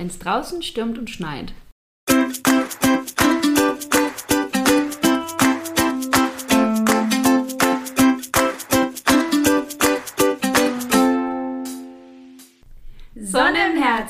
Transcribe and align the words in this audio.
wenn 0.00 0.06
es 0.06 0.18
draußen 0.18 0.62
stürmt 0.62 0.98
und 0.98 1.10
schneit. 1.10 1.52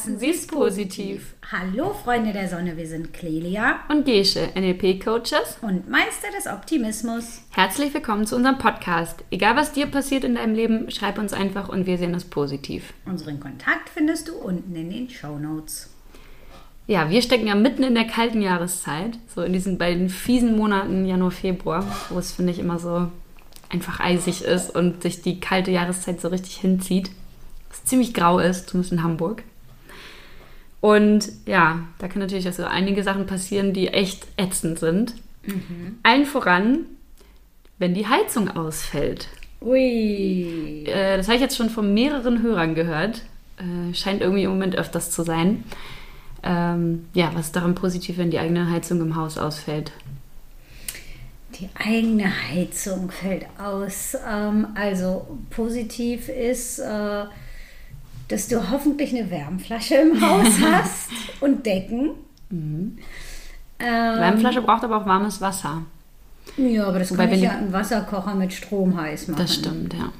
Herzen, 0.01 0.19
sie 0.19 0.29
ist 0.29 0.51
positiv. 0.51 1.35
Hallo 1.53 1.93
Freunde 1.93 2.33
der 2.33 2.49
Sonne, 2.49 2.75
wir 2.79 2.87
sind 2.87 3.13
Clelia 3.13 3.81
Und 3.91 4.07
Gesche, 4.07 4.49
NLP-Coaches. 4.55 5.59
und 5.61 5.91
Meister 5.91 6.29
des 6.35 6.47
Optimismus. 6.47 7.43
Herzlich 7.51 7.93
willkommen 7.93 8.25
zu 8.25 8.37
unserem 8.37 8.57
Podcast. 8.57 9.23
Egal 9.31 9.57
was 9.57 9.73
dir 9.73 9.87
passiert 9.89 10.25
in 10.25 10.37
deinem 10.37 10.55
Leben, 10.55 10.91
schreib 10.91 11.19
uns 11.19 11.35
einfach 11.35 11.69
und 11.69 11.85
wir 11.85 11.99
sehen 11.99 12.15
es 12.15 12.25
positiv. 12.25 12.95
Unseren 13.05 13.41
Kontakt 13.41 13.91
findest 13.91 14.29
du 14.29 14.37
unten 14.37 14.75
in 14.75 14.89
den 14.89 15.11
Show 15.11 15.39
Notes. 15.39 15.91
Ja, 16.87 17.11
wir 17.11 17.21
stecken 17.21 17.47
ja 17.47 17.55
mitten 17.55 17.83
in 17.83 17.95
der 17.95 18.07
kalten 18.07 18.41
Jahreszeit, 18.41 19.19
so 19.35 19.43
in 19.43 19.53
diesen 19.53 19.77
beiden 19.77 20.09
fiesen 20.09 20.57
Monaten 20.57 21.05
Januar, 21.05 21.31
Februar, 21.31 21.85
wo 22.09 22.19
es, 22.19 22.33
finde 22.33 22.53
ich, 22.53 22.59
immer 22.59 22.79
so 22.79 23.09
einfach 23.69 24.01
eisig 24.01 24.45
ist 24.45 24.75
und 24.75 25.03
sich 25.03 25.21
die 25.21 25.41
kalte 25.41 25.71
Jahreszeit 25.71 26.23
so 26.23 26.29
richtig 26.29 26.57
hinzieht. 26.57 27.11
Es 27.71 27.85
ziemlich 27.85 28.15
grau 28.15 28.39
ist, 28.39 28.71
zumindest 28.71 28.93
in 28.93 29.03
Hamburg. 29.03 29.45
Und 30.81 31.31
ja, 31.47 31.81
da 31.99 32.09
können 32.09 32.25
natürlich 32.25 32.47
also 32.47 32.65
einige 32.65 33.03
Sachen 33.03 33.27
passieren, 33.27 33.73
die 33.73 33.89
echt 33.89 34.27
ätzend 34.37 34.79
sind. 34.79 35.15
Allen 36.03 36.27
voran, 36.27 36.87
wenn 37.79 37.95
die 37.95 38.07
Heizung 38.07 38.49
ausfällt. 38.49 39.29
Ui. 39.61 40.85
Äh, 40.87 41.17
das 41.17 41.27
habe 41.27 41.37
ich 41.37 41.43
jetzt 41.43 41.57
schon 41.57 41.71
von 41.71 41.93
mehreren 41.93 42.43
Hörern 42.43 42.75
gehört. 42.75 43.23
Äh, 43.59 43.95
scheint 43.95 44.23
irgendwie 44.23 44.45
im 44.45 44.51
Moment 44.51 44.77
öfters 44.77 45.11
zu 45.11 45.23
sein. 45.23 45.65
Ähm, 46.43 47.07
ja, 47.13 47.31
was 47.35 47.47
ist 47.47 47.57
daran 47.57 47.75
positiv, 47.75 48.17
wenn 48.17 48.31
die 48.31 48.39
eigene 48.39 48.71
Heizung 48.71 49.01
im 49.01 49.17
Haus 49.17 49.37
ausfällt? 49.37 49.93
Die 51.59 51.69
eigene 51.75 52.33
Heizung 52.51 53.11
fällt 53.11 53.47
aus. 53.59 54.17
Ähm, 54.27 54.69
also 54.75 55.39
positiv 55.51 56.31
ist, 56.31 56.79
äh, 56.79 57.25
dass 58.31 58.49
du 58.49 58.71
hoffentlich 58.71 59.11
eine 59.15 59.31
Wärmflasche 59.31 59.97
im 59.97 60.21
Haus 60.21 60.49
hast 60.63 61.11
und 61.41 61.67
Decken. 61.67 62.11
Ähm, 62.51 62.97
Die 63.79 63.85
Wärmflasche 63.85 64.63
braucht 64.63 64.85
aber 64.85 64.99
auch 64.99 65.07
warmes 65.07 65.41
Wasser. 65.41 65.83
Ja, 66.57 66.87
aber 66.87 67.01
das 67.01 67.11
Wobei, 67.11 67.27
kann 67.27 67.35
ich 67.35 67.43
ja 67.43 67.59
im 67.59 67.73
Wasserkocher 67.73 68.35
mit 68.35 68.53
Strom 68.53 69.01
heiß 69.01 69.29
machen. 69.29 69.41
Das 69.41 69.55
stimmt, 69.55 69.95
ja. 69.95 70.13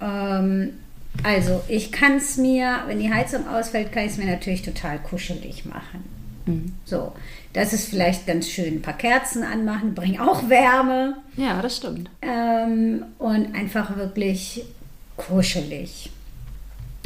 Ähm, 0.00 0.74
also, 1.22 1.62
ich 1.68 1.92
kann 1.92 2.16
es 2.16 2.36
mir, 2.36 2.80
wenn 2.86 2.98
die 2.98 3.12
Heizung 3.12 3.48
ausfällt, 3.48 3.92
kann 3.92 4.04
ich 4.04 4.12
es 4.12 4.18
mir 4.18 4.26
natürlich 4.26 4.62
total 4.62 4.98
kuschelig 4.98 5.64
machen. 5.64 6.04
Mhm. 6.46 6.72
So, 6.84 7.12
das 7.52 7.72
ist 7.72 7.88
vielleicht 7.88 8.26
ganz 8.26 8.48
schön. 8.48 8.74
Ein 8.74 8.82
paar 8.82 8.96
Kerzen 8.96 9.42
anmachen, 9.42 9.94
bringen 9.94 10.20
auch 10.20 10.48
Wärme. 10.48 11.16
Ja, 11.36 11.60
das 11.62 11.76
stimmt. 11.76 12.10
Ähm, 12.22 13.04
und 13.18 13.54
einfach 13.54 13.96
wirklich 13.96 14.64
kuschelig. 15.18 16.10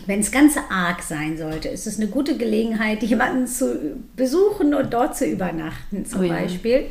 Wenn 0.06 0.20
es 0.20 0.30
ganz 0.30 0.55
arg 0.70 1.02
sein 1.02 1.36
sollte, 1.36 1.68
ist 1.68 1.86
es 1.86 1.96
eine 1.98 2.08
gute 2.08 2.36
Gelegenheit, 2.36 3.02
jemanden 3.02 3.46
zu 3.46 3.96
besuchen 4.16 4.74
und 4.74 4.92
dort 4.92 5.16
zu 5.16 5.27
übernachten, 5.27 6.05
zum 6.06 6.20
Oh 6.20 6.24
ja. 6.24 6.34
Beispiel. 6.34 6.86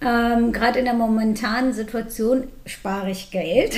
Ähm, 0.00 0.52
Gerade 0.52 0.78
in 0.78 0.84
der 0.86 0.94
momentanen 0.94 1.72
Situation 1.72 2.44
spare 2.66 3.10
ich 3.10 3.30
Geld. 3.30 3.76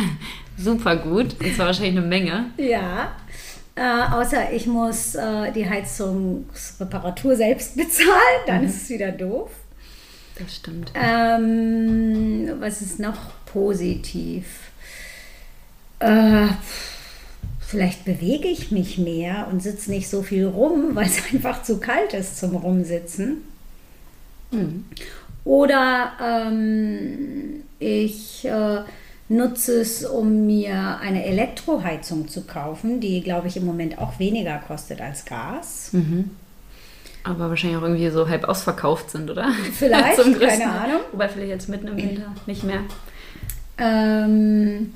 Super 0.56 0.96
gut. 0.96 1.36
Und 1.40 1.54
zwar 1.54 1.66
wahrscheinlich 1.66 1.96
eine 1.98 2.06
Menge. 2.06 2.46
Ja. 2.56 3.12
Äh, 3.74 4.12
außer 4.12 4.52
ich 4.52 4.66
muss 4.66 5.14
äh, 5.14 5.50
die 5.52 5.68
Heizungsreparatur 5.68 7.36
selbst 7.36 7.76
bezahlen, 7.76 8.42
dann 8.46 8.64
ist 8.64 8.82
es 8.82 8.90
wieder 8.90 9.12
doof. 9.12 9.50
Das 10.38 10.56
stimmt. 10.56 10.92
Ähm, 10.94 12.50
was 12.58 12.80
ist 12.82 12.98
noch 13.00 13.16
positiv? 13.46 14.61
Äh, 16.02 16.48
vielleicht 17.60 18.04
bewege 18.04 18.48
ich 18.48 18.70
mich 18.70 18.98
mehr 18.98 19.48
und 19.50 19.62
sitze 19.62 19.90
nicht 19.90 20.08
so 20.08 20.22
viel 20.22 20.46
rum, 20.46 20.90
weil 20.94 21.06
es 21.06 21.32
einfach 21.32 21.62
zu 21.62 21.78
kalt 21.78 22.12
ist 22.14 22.38
zum 22.38 22.56
Rumsitzen. 22.56 23.42
Mhm. 24.50 24.84
Oder 25.44 26.12
ähm, 26.22 27.62
ich 27.78 28.44
äh, 28.44 28.80
nutze 29.28 29.80
es, 29.80 30.04
um 30.04 30.46
mir 30.46 30.98
eine 31.00 31.24
Elektroheizung 31.24 32.28
zu 32.28 32.42
kaufen, 32.42 33.00
die, 33.00 33.22
glaube 33.22 33.48
ich, 33.48 33.56
im 33.56 33.64
Moment 33.64 33.98
auch 33.98 34.18
weniger 34.18 34.58
kostet 34.58 35.00
als 35.00 35.24
Gas. 35.24 35.90
Aber 37.24 37.48
wahrscheinlich 37.48 37.78
auch 37.78 37.82
irgendwie 37.82 38.08
so 38.10 38.28
halb 38.28 38.44
ausverkauft 38.44 39.10
sind, 39.10 39.30
oder? 39.30 39.48
Vielleicht, 39.72 40.16
keine 40.16 40.70
Ahnung. 40.70 41.00
Wobei 41.12 41.28
vielleicht 41.28 41.50
jetzt 41.50 41.68
mitten 41.68 41.88
im 41.88 41.96
Winter 41.96 42.34
nicht 42.46 42.64
mehr. 42.64 42.80
Ähm, 43.78 44.92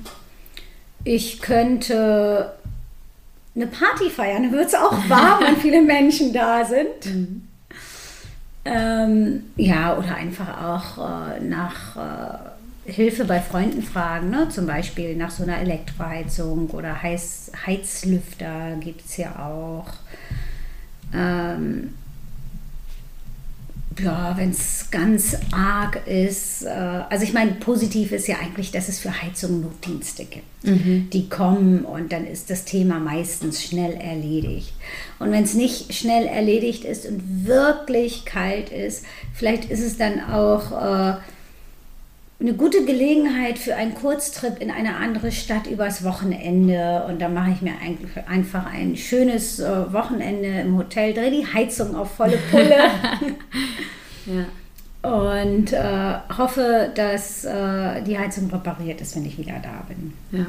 ich 1.07 1.39
könnte 1.39 2.51
eine 3.55 3.67
Party 3.67 4.09
feiern, 4.09 4.43
dann 4.43 4.51
wird 4.51 4.67
es 4.67 4.75
auch 4.75 5.09
warm, 5.09 5.41
wenn 5.41 5.55
viele 5.57 5.81
Menschen 5.81 6.33
da 6.33 6.65
sind. 6.65 7.41
Ähm, 8.69 9.43
ja, 9.55 9.97
oder 9.97 10.15
einfach 10.15 10.61
auch 10.61 10.97
äh, 10.97 11.39
nach 11.39 11.95
äh, 11.95 12.91
Hilfe 12.91 13.23
bei 13.23 13.39
Freunden 13.39 13.81
fragen, 13.81 14.29
ne? 14.29 14.49
zum 14.49 14.67
Beispiel 14.67 15.15
nach 15.15 15.29
so 15.29 15.43
einer 15.43 15.59
Elektroheizung 15.59 16.69
oder 16.71 17.01
Heiz 17.01 17.49
Heizlüfter 17.65 18.75
gibt 18.81 19.05
es 19.05 19.15
ja 19.15 19.31
auch. 19.37 19.87
Ähm, 21.13 21.93
ja, 24.03 24.35
wenn 24.37 24.51
es 24.51 24.89
ganz 24.91 25.37
arg 25.51 26.07
ist. 26.07 26.63
Äh, 26.63 26.69
also 26.69 27.23
ich 27.23 27.33
meine, 27.33 27.53
positiv 27.53 28.11
ist 28.11 28.27
ja 28.27 28.37
eigentlich, 28.39 28.71
dass 28.71 28.89
es 28.89 28.99
für 28.99 29.21
Heizung 29.21 29.61
Notdienste 29.61 30.25
gibt. 30.25 30.45
Die 30.63 31.29
kommen 31.29 31.85
und 31.85 32.11
dann 32.11 32.25
ist 32.25 32.49
das 32.49 32.65
Thema 32.65 32.99
meistens 32.99 33.63
schnell 33.63 33.93
erledigt. 33.93 34.73
Und 35.19 35.31
wenn 35.31 35.43
es 35.43 35.53
nicht 35.53 35.93
schnell 35.93 36.25
erledigt 36.25 36.83
ist 36.83 37.05
und 37.05 37.45
wirklich 37.45 38.25
kalt 38.25 38.69
ist, 38.69 39.05
vielleicht 39.33 39.65
ist 39.65 39.81
es 39.81 39.97
dann 39.97 40.19
auch 40.19 40.71
äh, 40.71 41.17
eine 42.39 42.53
gute 42.53 42.85
Gelegenheit 42.85 43.57
für 43.57 43.75
einen 43.75 43.95
Kurztrip 43.95 44.59
in 44.61 44.69
eine 44.69 44.95
andere 44.95 45.31
Stadt 45.31 45.65
übers 45.65 46.03
Wochenende. 46.03 47.05
Und 47.07 47.19
da 47.19 47.29
mache 47.29 47.51
ich 47.51 47.61
mir 47.61 47.73
eigentlich 47.81 48.11
einfach 48.27 48.65
ein 48.65 48.95
schönes 48.95 49.59
äh, 49.59 49.91
Wochenende 49.91 50.47
im 50.61 50.77
Hotel, 50.77 51.13
drehe 51.13 51.31
die 51.31 51.47
Heizung 51.51 51.95
auf 51.95 52.11
volle 52.15 52.37
Pulle. 52.51 52.75
Ja. 54.27 54.43
Und 55.09 55.71
äh, 55.71 56.37
hoffe, 56.37 56.91
dass 56.93 57.45
äh, 57.45 58.01
die 58.01 58.19
Heizung 58.19 58.49
repariert 58.51 58.99
ist, 58.99 59.15
wenn 59.15 59.25
ich 59.25 59.37
wieder 59.37 59.55
da 59.63 59.85
bin. 59.87 60.11
Ja. 60.31 60.47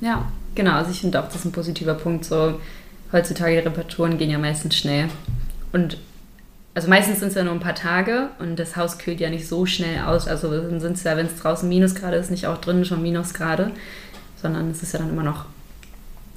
Ja, 0.00 0.32
genau. 0.54 0.72
Also 0.72 0.90
ich 0.90 1.00
finde 1.00 1.20
auch, 1.20 1.26
das 1.26 1.36
ist 1.36 1.44
ein 1.44 1.52
positiver 1.52 1.94
Punkt. 1.94 2.24
So, 2.24 2.58
heutzutage 3.12 3.52
die 3.52 3.68
Reparaturen 3.68 4.16
gehen 4.16 4.30
ja 4.30 4.38
meistens 4.38 4.76
schnell. 4.76 5.08
Und 5.72 5.98
also 6.74 6.88
meistens 6.88 7.20
sind 7.20 7.28
es 7.28 7.34
ja 7.34 7.44
nur 7.44 7.52
ein 7.52 7.60
paar 7.60 7.74
Tage 7.74 8.30
und 8.38 8.58
das 8.58 8.76
Haus 8.76 8.98
kühlt 8.98 9.20
ja 9.20 9.28
nicht 9.28 9.46
so 9.46 9.66
schnell 9.66 10.00
aus. 10.00 10.26
Also 10.26 10.50
dann 10.50 10.80
sind 10.80 10.96
es 10.96 11.04
ja, 11.04 11.16
wenn 11.16 11.26
es 11.26 11.36
draußen 11.36 11.68
Minusgrade 11.68 12.16
ist, 12.16 12.30
nicht 12.30 12.46
auch 12.46 12.58
drinnen 12.58 12.84
schon 12.84 13.02
Minusgrade, 13.02 13.72
sondern 14.40 14.70
es 14.70 14.82
ist 14.82 14.92
ja 14.92 14.98
dann 14.98 15.10
immer 15.10 15.22
noch 15.22 15.44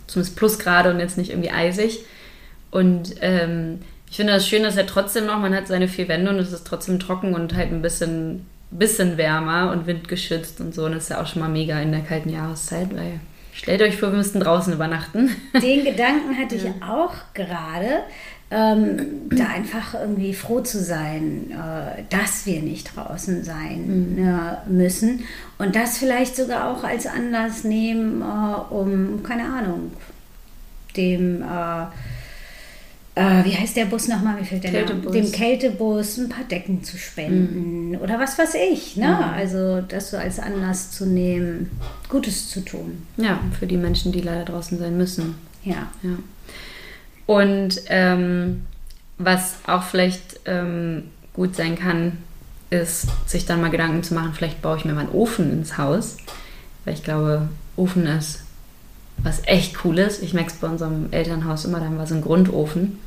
zumindest 0.08 0.36
Plusgrade 0.36 0.92
und 0.92 1.00
jetzt 1.00 1.18
nicht 1.18 1.30
irgendwie 1.32 1.52
eisig. 1.52 2.02
Und 2.70 3.16
ähm, 3.22 3.80
ich 4.10 4.18
finde 4.18 4.34
das 4.34 4.48
schön, 4.48 4.64
dass 4.64 4.76
er 4.76 4.86
trotzdem 4.86 5.26
noch, 5.26 5.40
man 5.40 5.56
hat 5.56 5.68
seine 5.68 5.88
vier 5.88 6.08
Wände 6.10 6.30
und 6.30 6.38
es 6.38 6.52
ist 6.52 6.68
trotzdem 6.68 7.00
trocken 7.00 7.34
und 7.34 7.56
halt 7.56 7.72
ein 7.72 7.82
bisschen, 7.82 8.46
bisschen 8.72 9.18
wärmer 9.18 9.72
und 9.72 9.88
windgeschützt 9.88 10.60
und 10.60 10.76
so. 10.76 10.86
Und 10.86 10.94
das 10.94 11.04
ist 11.04 11.10
ja 11.10 11.22
auch 11.22 11.28
schon 11.28 11.42
mal 11.42 11.50
mega 11.50 11.80
in 11.80 11.92
der 11.92 12.02
kalten 12.02 12.30
Jahreszeit, 12.30 12.94
weil 12.94 13.22
stellt 13.54 13.82
euch 13.82 13.98
vor, 13.98 14.12
wir 14.12 14.18
müssten 14.18 14.42
draußen 14.42 14.74
übernachten. 14.74 15.30
Den 15.62 15.86
Gedanken 15.86 16.38
hatte 16.38 16.56
ich 16.56 16.66
auch 16.84 17.14
gerade, 17.34 18.04
ähm, 18.52 19.30
da 19.32 19.48
einfach 19.48 19.96
irgendwie 19.96 20.34
froh 20.34 20.62
zu 20.62 20.84
sein, 20.84 21.52
äh, 21.52 22.04
dass 22.10 22.46
wir 22.46 22.62
nicht 22.62 22.96
draußen 22.96 23.44
sein 23.44 24.18
äh, 24.18 24.70
müssen. 24.70 25.24
Und 25.58 25.76
das 25.76 25.98
vielleicht 25.98 26.36
sogar 26.36 26.70
auch 26.70 26.84
als 26.84 27.08
Anlass 27.08 27.64
nehmen, 27.64 28.22
äh, 28.22 28.74
um, 28.74 29.24
keine 29.24 29.46
Ahnung, 29.46 29.92
dem, 30.96 31.42
äh, 31.42 31.86
äh, 33.16 33.46
wie 33.46 33.56
heißt 33.56 33.76
der 33.78 33.86
Bus 33.86 34.08
nochmal? 34.08 34.40
Wie 34.40 34.46
fällt 34.46 34.64
der 34.64 34.72
Name? 34.72 34.86
Kältebus. 34.86 35.12
Dem 35.14 35.32
Kältebus 35.32 36.18
ein 36.18 36.30
paar 36.30 36.44
Decken 36.44 36.84
zu 36.84 36.98
spenden 36.98 37.96
oder 37.98 38.20
was 38.20 38.38
weiß 38.38 38.56
ich. 38.72 38.96
Ne? 38.98 39.26
Also 39.34 39.82
das 39.82 40.12
so 40.12 40.18
als 40.18 40.40
Anlass 40.40 40.92
zu 40.92 41.06
nehmen, 41.06 41.72
Gutes 42.10 42.50
zu 42.50 42.60
tun. 42.60 43.08
Ja, 43.18 43.40
für 43.58 43.68
die 43.68 43.78
Menschen, 43.78 44.12
die 44.12 44.22
leider 44.22 44.46
draußen 44.46 44.78
sein 44.78 44.98
müssen. 44.98 45.36
Ja. 45.64 45.88
Ja. 46.04 46.18
Und 47.26 47.82
ähm, 47.88 48.66
was 49.18 49.56
auch 49.66 49.84
vielleicht 49.84 50.40
ähm, 50.46 51.06
gut 51.34 51.56
sein 51.56 51.78
kann, 51.78 52.18
ist, 52.70 53.08
sich 53.28 53.46
dann 53.46 53.62
mal 53.62 53.70
Gedanken 53.70 54.04
zu 54.04 54.14
machen, 54.14 54.34
vielleicht 54.34 54.62
baue 54.62 54.78
ich 54.78 54.86
mir 54.86 54.94
mal 54.94 55.02
einen 55.02 55.12
Ofen 55.12 55.52
ins 55.52 55.78
Haus. 55.78 56.18
Weil 56.84 56.94
ich 56.94 57.04
glaube, 57.04 57.48
Ofen 57.76 58.06
ist 58.06 58.46
was 59.18 59.42
echt 59.46 59.84
cool 59.84 60.00
ist. 60.00 60.22
Ich 60.22 60.34
merke 60.34 60.52
es 60.52 60.58
bei 60.58 60.68
unserem 60.68 61.08
Elternhaus 61.12 61.66
immer, 61.66 61.80
da 61.80 61.86
haben 61.86 61.98
wir 61.98 62.08
so 62.08 62.16
einen 62.16 62.24
Grundofen. 62.24 63.00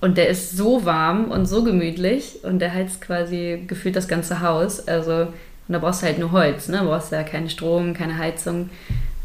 Und 0.00 0.18
der 0.18 0.28
ist 0.28 0.56
so 0.56 0.84
warm 0.84 1.30
und 1.30 1.46
so 1.46 1.64
gemütlich 1.64 2.40
und 2.42 2.58
der 2.58 2.74
heizt 2.74 3.00
quasi 3.00 3.64
gefühlt 3.66 3.96
das 3.96 4.08
ganze 4.08 4.40
Haus. 4.40 4.86
Also, 4.86 5.28
und 5.66 5.72
da 5.72 5.78
brauchst 5.78 6.02
du 6.02 6.06
halt 6.06 6.18
nur 6.18 6.32
Holz, 6.32 6.68
ne? 6.68 6.80
Du 6.80 6.86
brauchst 6.86 7.10
ja 7.10 7.22
keinen 7.22 7.48
Strom, 7.48 7.94
keine 7.94 8.18
Heizung. 8.18 8.68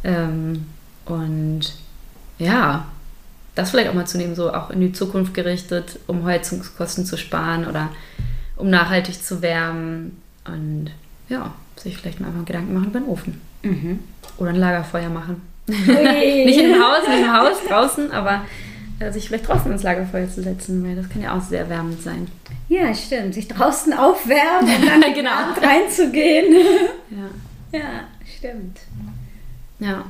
Ähm, 0.05 0.65
und 1.05 1.73
ja, 2.37 2.85
das 3.55 3.71
vielleicht 3.71 3.89
auch 3.89 3.93
mal 3.93 4.07
zu 4.07 4.17
nehmen, 4.17 4.35
so 4.35 4.53
auch 4.53 4.69
in 4.69 4.81
die 4.81 4.91
Zukunft 4.91 5.33
gerichtet, 5.33 5.99
um 6.07 6.25
Heizungskosten 6.25 7.05
zu 7.05 7.17
sparen 7.17 7.67
oder 7.67 7.89
um 8.55 8.69
nachhaltig 8.69 9.23
zu 9.23 9.41
wärmen. 9.41 10.21
Und 10.45 10.91
ja, 11.27 11.53
sich 11.75 11.97
vielleicht 11.97 12.19
mal 12.19 12.27
einfach 12.27 12.45
Gedanken 12.45 12.73
machen 12.73 12.87
über 12.87 12.99
den 12.99 13.07
Ofen. 13.07 13.41
Mhm. 13.63 13.99
Oder 14.37 14.51
ein 14.51 14.55
Lagerfeuer 14.55 15.09
machen. 15.09 15.41
nicht 15.67 16.59
im 16.59 16.73
Haus, 16.73 17.07
nicht 17.07 17.21
im 17.21 17.33
Haus, 17.33 17.57
draußen, 17.67 18.11
aber 18.11 18.41
äh, 18.99 19.11
sich 19.11 19.27
vielleicht 19.27 19.47
draußen 19.47 19.71
ins 19.71 19.83
Lagerfeuer 19.83 20.29
zu 20.29 20.41
setzen, 20.41 20.83
weil 20.83 20.95
das 20.95 21.09
kann 21.09 21.21
ja 21.21 21.37
auch 21.37 21.41
sehr 21.41 21.69
wärmend 21.69 22.01
sein. 22.01 22.27
Ja, 22.67 22.93
stimmt. 22.93 23.33
Sich 23.33 23.47
draußen 23.47 23.93
aufwärmen 23.93 24.75
und 24.75 24.87
dann 24.87 25.01
genau. 25.13 25.31
reinzugehen. 25.61 26.53
ja. 27.71 27.79
ja, 27.79 27.89
stimmt. 28.37 28.79
Ja. 29.79 30.05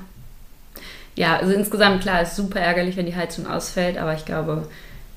Ja, 1.19 1.36
also 1.36 1.51
insgesamt 1.51 2.01
klar, 2.01 2.21
ist 2.21 2.38
super 2.38 2.62
ärgerlich, 2.62 2.95
wenn 2.95 3.06
die 3.06 3.16
Heizung 3.16 3.45
ausfällt, 3.45 3.98
aber 3.98 4.13
ich 4.13 4.24
glaube, 4.24 4.69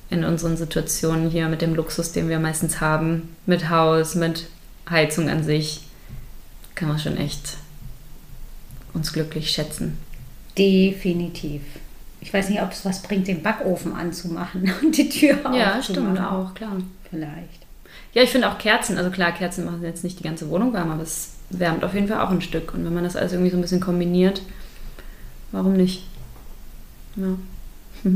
in 0.09 0.25
unseren 0.25 0.57
Situationen 0.57 1.29
hier 1.29 1.47
mit 1.47 1.61
dem 1.61 1.75
Luxus, 1.75 2.11
den 2.11 2.27
wir 2.27 2.39
meistens 2.39 2.81
haben, 2.81 3.33
mit 3.45 3.69
Haus, 3.69 4.13
mit 4.13 4.47
Heizung 4.89 5.29
an 5.29 5.45
sich, 5.45 5.79
kann 6.75 6.89
man 6.89 6.99
schon 6.99 7.15
echt 7.15 7.55
uns 8.93 9.13
glücklich 9.13 9.51
schätzen. 9.51 9.97
Definitiv. 10.57 11.61
Ich 12.19 12.33
weiß 12.33 12.49
nicht, 12.49 12.61
ob 12.61 12.73
es 12.73 12.83
was 12.83 13.01
bringt, 13.01 13.29
den 13.29 13.41
Backofen 13.41 13.95
anzumachen 13.95 14.73
und 14.81 14.97
die 14.97 15.07
Tür 15.07 15.35
aufzumachen. 15.35 15.57
Ja, 15.57 15.81
stimmt 15.81 16.19
auch, 16.19 16.53
klar. 16.53 16.75
Vielleicht. 17.09 17.65
Ja, 18.13 18.23
ich 18.23 18.29
finde 18.29 18.49
auch 18.49 18.57
Kerzen, 18.57 18.97
also 18.97 19.09
klar, 19.09 19.31
Kerzen 19.31 19.63
machen 19.63 19.81
jetzt 19.83 20.03
nicht 20.03 20.19
die 20.19 20.23
ganze 20.23 20.49
Wohnung 20.49 20.73
warm, 20.73 20.91
aber 20.91 21.03
es 21.03 21.29
wärmt 21.49 21.85
auf 21.85 21.93
jeden 21.93 22.09
Fall 22.09 22.19
auch 22.19 22.29
ein 22.29 22.41
Stück. 22.41 22.73
Und 22.73 22.83
wenn 22.83 22.93
man 22.93 23.05
das 23.05 23.15
alles 23.15 23.31
irgendwie 23.31 23.51
so 23.51 23.57
ein 23.57 23.61
bisschen 23.61 23.79
kombiniert, 23.79 24.41
warum 25.53 25.73
nicht? 25.73 26.03
Ja. 27.15 27.37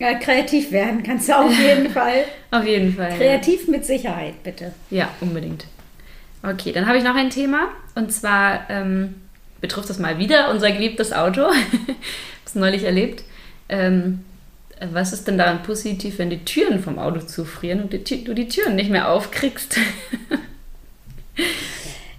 Ja, 0.00 0.14
kreativ 0.14 0.72
werden 0.72 1.04
kannst 1.04 1.28
du 1.28 1.32
auf 1.32 1.56
jeden 1.56 1.88
Fall. 1.92 2.24
auf 2.50 2.66
jeden 2.66 2.94
Fall. 2.94 3.16
Kreativ 3.16 3.66
ja. 3.66 3.70
mit 3.70 3.86
Sicherheit, 3.86 4.42
bitte. 4.42 4.72
Ja, 4.90 5.08
unbedingt. 5.20 5.66
Okay, 6.42 6.72
dann 6.72 6.86
habe 6.86 6.98
ich 6.98 7.04
noch 7.04 7.14
ein 7.14 7.30
Thema 7.30 7.68
und 7.94 8.12
zwar 8.12 8.68
ähm, 8.68 9.14
betrifft 9.60 9.88
das 9.88 10.00
mal 10.00 10.18
wieder 10.18 10.50
unser 10.50 10.72
geliebtes 10.72 11.12
Auto. 11.12 11.42
es 12.44 12.54
neulich 12.54 12.82
erlebt. 12.82 13.22
Ähm, 13.68 14.24
was 14.92 15.12
ist 15.12 15.28
denn 15.28 15.38
daran 15.38 15.62
positiv, 15.62 16.18
wenn 16.18 16.28
die 16.28 16.44
Türen 16.44 16.82
vom 16.82 16.98
Auto 16.98 17.20
zufrieren 17.20 17.82
und 17.82 17.92
die, 17.92 18.24
du 18.24 18.34
die 18.34 18.48
Türen 18.48 18.74
nicht 18.74 18.90
mehr 18.90 19.08
aufkriegst? 19.08 19.78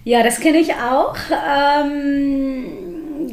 ja, 0.04 0.22
das 0.22 0.40
kenne 0.40 0.58
ich 0.58 0.72
auch. 0.74 1.16
Ähm, 1.30 2.85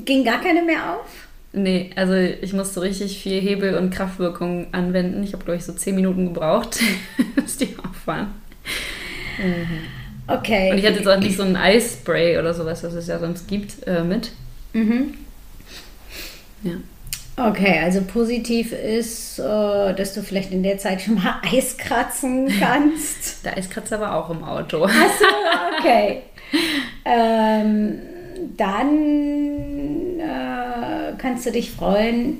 ging 0.06 0.24
gar 0.24 0.42
keine 0.42 0.62
mehr 0.62 0.96
auf? 0.96 1.06
Nee, 1.52 1.92
also 1.96 2.14
ich 2.14 2.54
musste 2.54 2.82
richtig 2.82 3.22
viel 3.22 3.40
Hebel 3.40 3.78
und 3.78 3.92
Kraftwirkung 3.92 4.68
anwenden. 4.72 5.24
Ich 5.24 5.34
habe, 5.34 5.44
glaube 5.44 5.58
ich, 5.58 5.66
so 5.66 5.74
zehn 5.74 5.96
Minuten 5.96 6.34
gebraucht, 6.34 6.80
bis 7.36 7.58
die 7.58 7.76
auffahren. 7.78 8.34
Okay. 10.28 10.72
Und 10.72 10.78
ich 10.78 10.86
hatte 10.86 10.98
jetzt 10.98 11.08
auch 11.08 11.20
nicht 11.20 11.38
so 11.38 11.44
ein 11.44 11.56
Eisspray 11.56 12.40
oder 12.40 12.54
sowas, 12.54 12.84
was 12.84 12.94
es 12.94 13.08
ja 13.08 13.20
sonst 13.20 13.48
gibt, 13.48 13.86
äh, 13.86 14.04
mit. 14.04 14.32
Mhm. 14.74 15.14
Ja. 16.64 16.74
Okay, 17.36 17.80
also 17.84 18.02
positiv 18.02 18.74
ist, 18.74 19.40
äh, 19.40 19.94
dass 19.96 20.14
du 20.14 20.22
vielleicht 20.22 20.52
in 20.52 20.62
der 20.62 20.78
Zeit 20.78 21.02
schon 21.02 21.16
mal 21.16 21.42
Eis 21.42 21.78
kratzen 21.78 22.48
kannst. 22.60 23.44
Der 23.44 23.58
Eiskratzer 23.58 24.00
war 24.00 24.16
auch 24.16 24.30
im 24.30 24.44
Auto. 24.44 24.84
Achso, 24.84 25.26
okay. 25.80 26.22
ähm, 27.06 28.00
dann 28.56 29.73
kannst 31.24 31.46
du 31.46 31.52
dich 31.52 31.72
freuen, 31.72 32.40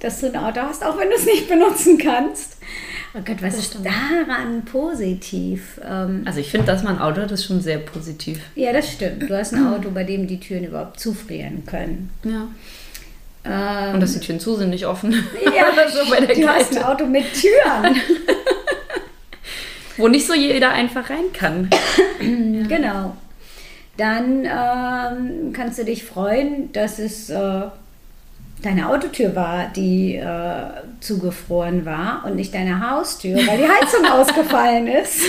dass 0.00 0.20
du 0.20 0.26
ein 0.26 0.36
Auto 0.36 0.60
hast, 0.60 0.84
auch 0.84 0.98
wenn 0.98 1.08
du 1.08 1.14
es 1.14 1.24
nicht 1.24 1.48
benutzen 1.48 1.96
kannst. 1.96 2.56
Oh 3.14 3.20
Gott, 3.24 3.40
was 3.40 3.56
ist 3.56 3.76
daran 3.76 4.64
positiv? 4.64 5.80
Ähm, 5.88 6.22
also 6.24 6.40
ich 6.40 6.50
finde, 6.50 6.66
dass 6.66 6.82
man 6.82 6.96
ein 6.96 7.00
Auto 7.00 7.22
hat, 7.22 7.30
ist 7.30 7.44
schon 7.44 7.60
sehr 7.60 7.78
positiv. 7.78 8.40
Ja, 8.56 8.72
das 8.72 8.90
stimmt. 8.90 9.30
Du 9.30 9.38
hast 9.38 9.54
ein 9.54 9.64
Auto, 9.68 9.90
bei 9.90 10.02
dem 10.02 10.26
die 10.26 10.40
Türen 10.40 10.64
überhaupt 10.64 10.98
zufrieren 10.98 11.62
können. 11.64 12.10
Ja. 12.24 12.48
Ähm, 13.44 13.94
und 13.94 14.00
dass 14.00 14.14
die 14.14 14.20
Türen 14.20 14.40
zu 14.40 14.56
sind, 14.56 14.70
nicht 14.70 14.86
offen. 14.86 15.12
Ja, 15.44 15.66
so 15.92 16.10
bei 16.10 16.18
der 16.18 16.28
du 16.28 16.34
Kite. 16.34 16.48
hast 16.48 16.76
ein 16.76 16.82
Auto 16.82 17.06
mit 17.06 17.24
Türen. 17.34 17.96
Wo 19.96 20.08
nicht 20.08 20.26
so 20.26 20.34
jeder 20.34 20.72
einfach 20.72 21.08
rein 21.08 21.32
kann. 21.32 21.70
Genau. 22.68 23.16
Dann 23.96 24.46
ähm, 24.46 25.52
kannst 25.52 25.78
du 25.78 25.84
dich 25.84 26.04
freuen, 26.04 26.72
dass 26.72 26.98
es 26.98 27.28
äh, 27.28 27.62
deine 28.62 28.88
Autotür 28.88 29.34
war, 29.34 29.68
die 29.68 30.16
äh, 30.16 30.64
zugefroren 31.00 31.84
war 31.84 32.24
und 32.24 32.36
nicht 32.36 32.54
deine 32.54 32.90
Haustür, 32.90 33.36
weil 33.36 33.58
die 33.58 33.68
Heizung 33.68 34.04
ausgefallen 34.10 34.86
ist. 34.86 35.20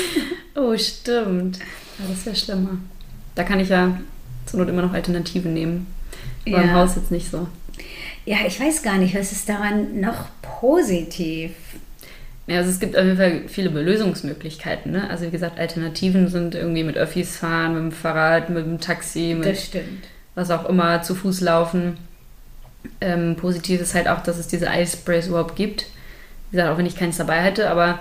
Oh, 0.56 0.78
stimmt. 0.78 1.60
Ja, 2.00 2.06
das 2.10 2.26
wäre 2.26 2.36
schlimmer. 2.36 2.78
Da 3.36 3.44
kann 3.44 3.60
ich 3.60 3.70
ja 3.70 3.98
zur 4.46 4.60
Not 4.60 4.70
immer 4.70 4.84
noch 4.84 4.94
Alternativen 4.94 5.54
nehmen. 5.54 5.88
Aber 6.46 6.58
ja. 6.58 6.64
im 6.64 6.74
Haus 6.74 6.96
jetzt 6.96 7.12
nicht 7.12 7.30
so. 7.30 7.48
Ja, 8.26 8.38
ich 8.46 8.60
weiß 8.60 8.84
gar 8.84 8.98
nicht, 8.98 9.16
was 9.16 9.32
ist 9.32 9.50
daran 9.50 10.00
noch 10.00 10.28
positiv? 10.42 11.52
Ja, 12.48 12.58
also 12.58 12.70
es 12.70 12.80
gibt 12.80 12.98
auf 12.98 13.04
jeden 13.04 13.18
Fall 13.18 13.44
viele 13.48 13.70
Lösungsmöglichkeiten. 13.70 14.92
Ne? 14.92 15.10
Also 15.10 15.26
wie 15.26 15.32
gesagt, 15.32 15.60
Alternativen 15.60 16.28
sind 16.28 16.56
irgendwie 16.56 16.84
mit 16.84 16.98
Öffis 16.98 17.38
fahren, 17.38 17.74
mit 17.74 17.84
dem 17.84 17.92
Fahrrad, 17.92 18.50
mit 18.50 18.66
dem 18.66 18.80
Taxi, 18.80 19.36
mit 19.38 19.58
was 20.36 20.52
auch 20.52 20.68
immer, 20.68 21.02
zu 21.02 21.16
Fuß 21.16 21.42
laufen. 21.42 21.98
Ähm, 23.02 23.36
positiv 23.36 23.82
ist 23.82 23.96
halt 23.96 24.08
auch, 24.08 24.24
dass 24.24 24.38
es 24.38 24.48
diese 24.48 24.70
Eisprays 24.70 25.28
überhaupt 25.28 25.56
gibt. 25.56 25.88
Wie 26.52 26.58
gesagt, 26.58 26.74
auch 26.74 26.78
wenn 26.78 26.86
ich 26.86 26.96
keins 26.96 27.18
dabei 27.18 27.42
hätte, 27.42 27.70
aber 27.70 28.00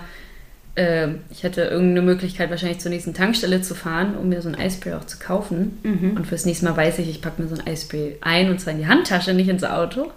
äh, 0.75 1.09
ich 1.29 1.43
hätte 1.43 1.61
irgendeine 1.61 2.01
Möglichkeit, 2.01 2.49
wahrscheinlich 2.49 2.79
zur 2.79 2.91
nächsten 2.91 3.13
Tankstelle 3.13 3.61
zu 3.61 3.75
fahren, 3.75 4.15
um 4.17 4.29
mir 4.29 4.41
so 4.41 4.49
ein 4.49 4.55
Eispray 4.55 4.93
auch 4.93 5.05
zu 5.05 5.17
kaufen. 5.19 5.79
Mhm. 5.83 6.17
Und 6.17 6.27
fürs 6.27 6.45
nächste 6.45 6.65
Mal 6.65 6.77
weiß 6.77 6.99
ich, 6.99 7.09
ich 7.09 7.21
packe 7.21 7.41
mir 7.41 7.47
so 7.47 7.55
ein 7.55 7.67
Eispray 7.67 8.17
ein 8.21 8.49
und 8.49 8.59
zwar 8.59 8.73
in 8.73 8.79
die 8.79 8.87
Handtasche, 8.87 9.33
nicht 9.33 9.49
ins 9.49 9.63
Auto. 9.63 10.11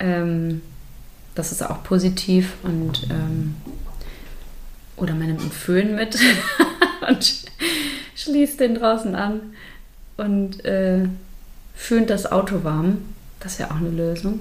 Ähm, 0.00 0.62
das 1.34 1.52
ist 1.52 1.62
auch 1.62 1.84
positiv 1.84 2.54
und 2.64 3.06
ähm, 3.10 3.54
oder 4.96 5.14
man 5.14 5.28
nimmt 5.28 5.40
einen 5.40 5.52
Föhn 5.52 5.94
mit 5.94 6.18
und 7.08 7.44
schließt 8.16 8.58
den 8.58 8.74
draußen 8.74 9.14
an 9.14 9.40
und 10.16 10.64
äh, 10.64 11.06
föhnt 11.74 12.10
das 12.10 12.30
Auto 12.30 12.64
warm. 12.64 12.98
Das 13.40 13.58
wäre 13.58 13.70
auch 13.70 13.76
eine 13.76 13.90
Lösung. 13.90 14.40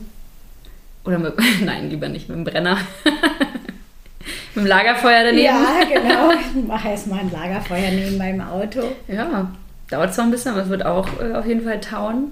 Oder 1.05 1.19
mit, 1.19 1.33
nein, 1.63 1.89
lieber 1.89 2.09
nicht 2.09 2.29
mit 2.29 2.37
dem 2.37 2.43
Brenner. 2.43 2.77
mit 4.55 4.63
dem 4.63 4.65
Lagerfeuer 4.65 5.23
daneben. 5.23 5.45
Ja, 5.45 5.79
genau. 5.93 6.31
Ich 6.31 6.67
mache 6.67 6.89
erstmal 6.89 7.19
ein 7.19 7.31
Lagerfeuer 7.31 7.91
neben 7.91 8.17
meinem 8.17 8.41
Auto. 8.41 8.81
Ja, 9.07 9.51
dauert 9.89 10.13
zwar 10.13 10.25
ein 10.25 10.31
bisschen, 10.31 10.51
aber 10.51 10.63
es 10.63 10.69
wird 10.69 10.85
auch 10.85 11.07
äh, 11.21 11.33
auf 11.33 11.45
jeden 11.45 11.63
Fall 11.63 11.79
tauen. 11.79 12.31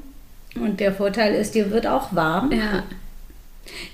Und 0.56 0.80
der 0.80 0.94
Vorteil 0.94 1.36
ist, 1.36 1.56
dir 1.56 1.72
wird 1.72 1.86
auch 1.86 2.16
warm. 2.16 2.52
Ja. 2.52 2.84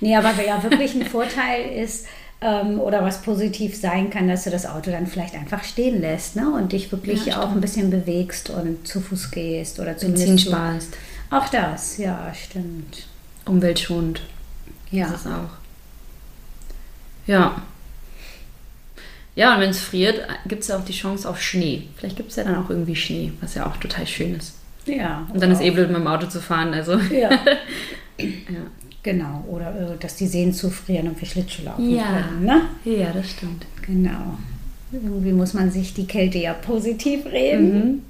Nee, 0.00 0.16
aber 0.16 0.30
ja 0.46 0.62
wirklich 0.62 0.94
ein 0.94 1.06
Vorteil 1.06 1.76
ist, 1.76 2.06
ähm, 2.42 2.80
oder 2.80 3.02
was 3.04 3.22
positiv 3.22 3.76
sein 3.76 4.10
kann, 4.10 4.28
dass 4.28 4.44
du 4.44 4.50
das 4.50 4.66
Auto 4.66 4.90
dann 4.90 5.06
vielleicht 5.06 5.34
einfach 5.34 5.64
stehen 5.64 6.00
lässt 6.00 6.36
ne? 6.36 6.52
und 6.52 6.72
dich 6.72 6.90
wirklich 6.90 7.26
ja, 7.26 7.42
auch 7.42 7.52
ein 7.52 7.60
bisschen 7.60 7.90
bewegst 7.90 8.50
und 8.50 8.86
zu 8.86 9.00
Fuß 9.00 9.30
gehst 9.30 9.78
oder 9.78 9.96
zumindest 9.96 10.26
Benzin 10.26 10.50
sparst. 10.50 10.96
Auch 11.32 11.48
das, 11.48 11.98
ja, 11.98 12.32
stimmt. 12.34 13.06
Umweltschonend. 13.46 14.20
Ja. 14.90 15.08
Das 15.08 15.22
ist 15.22 15.26
auch. 15.26 15.50
Ja. 17.26 17.62
Ja, 19.34 19.54
und 19.54 19.60
wenn 19.62 19.70
es 19.70 19.80
friert, 19.80 20.20
gibt 20.46 20.62
es 20.62 20.68
ja 20.68 20.78
auch 20.78 20.84
die 20.84 20.92
Chance 20.92 21.28
auf 21.28 21.40
Schnee. 21.40 21.84
Vielleicht 21.96 22.16
gibt 22.16 22.30
es 22.30 22.36
ja 22.36 22.44
dann 22.44 22.56
auch 22.56 22.68
irgendwie 22.68 22.94
Schnee, 22.94 23.32
was 23.40 23.54
ja 23.54 23.66
auch 23.66 23.78
total 23.78 24.06
schön 24.06 24.34
ist. 24.34 24.54
Ja. 24.84 25.26
Und 25.32 25.42
dann 25.42 25.50
ist 25.50 25.62
eh 25.62 25.70
blöd, 25.70 25.88
mit 25.88 25.96
dem 25.96 26.06
Auto 26.06 26.26
zu 26.26 26.40
fahren. 26.40 26.74
Also. 26.74 26.98
Ja. 26.98 27.30
ja. 28.18 28.60
Genau. 29.02 29.44
Oder 29.48 29.94
äh, 29.94 29.98
dass 29.98 30.16
die 30.16 30.26
Seen 30.26 30.52
zufrieren 30.52 31.08
und 31.08 31.20
wir 31.20 31.26
Schlittschuh 31.26 31.64
laufen 31.64 31.90
ja. 31.90 32.04
können. 32.04 32.44
Ne? 32.44 32.62
Ja, 32.84 33.10
das 33.12 33.30
stimmt. 33.30 33.66
Genau. 33.86 34.36
Irgendwie 34.92 35.32
muss 35.32 35.54
man 35.54 35.70
sich 35.70 35.94
die 35.94 36.06
Kälte 36.06 36.38
ja 36.38 36.52
positiv 36.52 37.24
reden. 37.26 37.74
Mhm. 37.74 38.02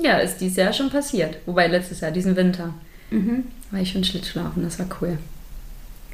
Ja, 0.00 0.18
ist 0.18 0.38
dieses 0.38 0.56
Jahr 0.56 0.72
schon 0.72 0.90
passiert. 0.90 1.38
Wobei 1.46 1.66
letztes 1.66 2.00
Jahr, 2.00 2.10
diesen 2.10 2.36
Winter, 2.36 2.72
mhm. 3.10 3.44
war 3.70 3.80
ich 3.80 3.92
schon 3.92 4.04
Schlittschuhlaufen. 4.04 4.62
Das 4.62 4.78
war 4.78 4.86
cool. 5.00 5.18